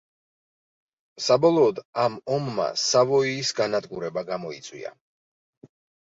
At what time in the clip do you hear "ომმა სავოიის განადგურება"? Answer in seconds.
2.37-4.23